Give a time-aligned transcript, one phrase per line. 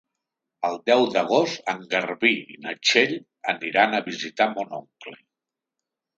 [0.69, 3.15] El deu d'agost en Garbí i na Txell
[3.55, 5.17] aniran a visitar mon oncle.